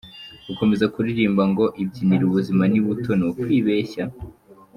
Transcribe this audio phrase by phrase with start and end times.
[0.47, 4.03] Gukomeza kuririmba ngo ibyinire ubuzima ni buto ni ukwibeshya.